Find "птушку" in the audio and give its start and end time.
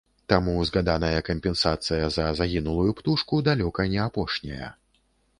3.01-3.41